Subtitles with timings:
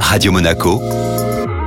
[0.00, 0.80] Radio Monaco,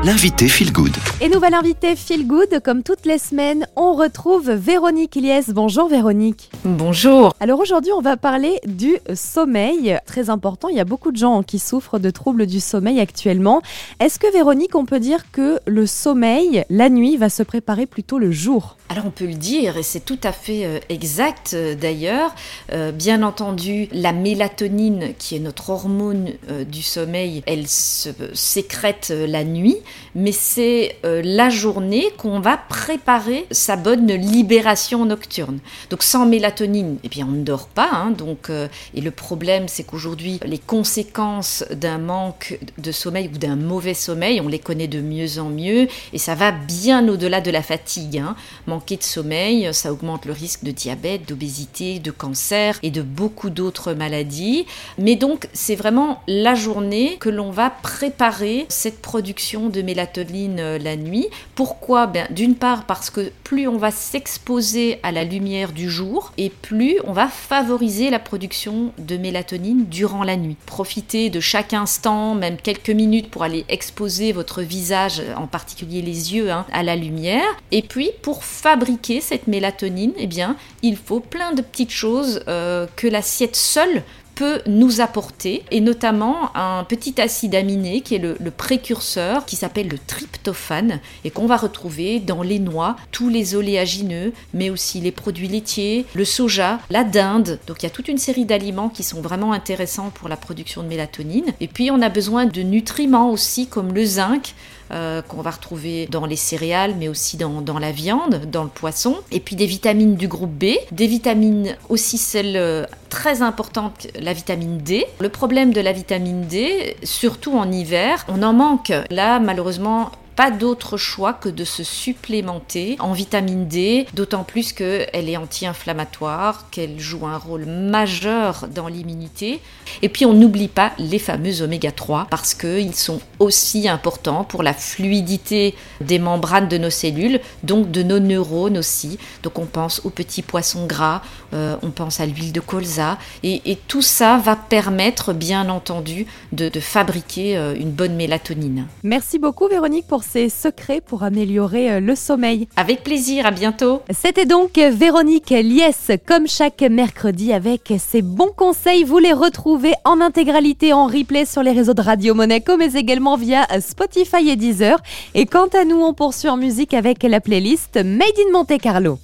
[0.04, 0.96] l'invité Feel Good.
[1.20, 5.50] Et nouvelle invitée Feel Good, comme toutes les semaines, on retrouve Véronique Iliès.
[5.50, 6.50] Bonjour Véronique.
[6.64, 7.34] Bonjour.
[7.42, 9.98] Alors aujourd'hui, on va parler du sommeil.
[10.06, 13.62] Très important, il y a beaucoup de gens qui souffrent de troubles du sommeil actuellement.
[14.00, 18.20] Est-ce que Véronique, on peut dire que le sommeil, la nuit, va se préparer plutôt
[18.20, 18.78] le jour?
[18.92, 22.34] Alors on peut le dire, et c'est tout à fait euh, exact euh, d'ailleurs.
[22.72, 26.32] Euh, bien entendu, la mélatonine, qui est notre hormone
[26.68, 29.78] du sommeil, elle se sécrète la nuit,
[30.16, 35.60] mais c'est la journée qu'on va préparer sa bonne libération nocturne.
[35.90, 37.90] Donc sans mélatonine, eh bien on ne dort pas.
[37.92, 43.56] Hein, donc, et le problème, c'est qu'aujourd'hui, les conséquences d'un manque de sommeil ou d'un
[43.56, 47.52] mauvais sommeil, on les connaît de mieux en mieux, et ça va bien au-delà de
[47.52, 48.18] la fatigue.
[48.18, 48.36] Hein
[48.68, 53.50] manquer de sommeil, ça augmente le risque de diabète, d'obésité, de cancer et de beaucoup
[53.50, 54.66] d'autres maladies.
[54.98, 60.78] Mais donc c'est vraiment la journée que l'on va préparer cette production de mélatonine euh,
[60.78, 61.28] la nuit.
[61.56, 62.08] Pourquoi?
[62.08, 66.50] Ben, D'une part parce que plus on va s'exposer à la lumière du jour et
[66.50, 70.58] plus on va favoriser la production de mélatonine durant la nuit.
[70.66, 76.34] Profitez de chaque instant, même quelques minutes pour aller exposer votre visage, en particulier les
[76.36, 77.44] yeux, hein, à la lumière.
[77.72, 82.88] Et puis pour fabriquer cette mélatonine, eh bien, il faut plein de petites choses euh,
[82.96, 84.04] que l'assiette seule
[84.40, 89.90] peut nous apporter, et notamment un petit acide aminé qui est le, précurseur, qui s'appelle
[89.90, 95.12] le tryptophane, et qu'on va retrouver dans les noix, tous les oléagineux, mais aussi les
[95.12, 97.60] produits laitiers, le soja, la dinde.
[97.68, 100.84] Donc il y a toute une série d'aliments qui sont vraiment intéressants pour la production
[100.84, 101.48] de mélatonine.
[101.60, 104.56] Et puis on a besoin de nutriments aussi, comme le zinc,
[104.92, 109.18] euh, qu'on va retrouver dans les céréales, mais aussi dans, la viande, dans le poisson.
[109.32, 114.78] Et puis des vitamines du groupe B, des vitamines aussi celles euh, très importantes, vitamine
[114.78, 115.06] D.
[115.20, 118.94] Le problème de la vitamine D, surtout en hiver, on en manque.
[119.10, 125.10] Là, malheureusement, pas d'autre choix que de se supplémenter en vitamine D, d'autant plus qu'elle
[125.14, 129.60] est anti-inflammatoire, qu'elle joue un rôle majeur dans l'immunité.
[130.02, 134.64] Et puis on n'oublie pas les fameux oméga 3 parce qu'ils sont aussi importants pour
[134.64, 139.20] la fluidité des membranes de nos cellules, donc de nos neurones aussi.
[139.44, 141.22] Donc on pense aux petits poissons gras,
[141.54, 146.70] euh, on pense à l'huile de colza, et, tout ça va permettre bien entendu de,
[146.70, 148.88] de fabriquer euh, une bonne mélatonine.
[149.04, 152.68] Merci beaucoup Véronique pour ses secrets pour améliorer euh, le sommeil.
[152.76, 154.02] Avec plaisir, à bientôt.
[154.12, 159.04] C'était donc Véronique Liès, comme chaque mercredi, avec ses bons conseils.
[159.04, 163.38] Vous les retrouvez en intégralité en replay sur les réseaux de Radio Monaco, mais également
[163.38, 165.00] via Spotify et Deezer.
[165.34, 169.18] Et quant à nous, on poursuit en musique avec la playlist Made in Monte Carlo.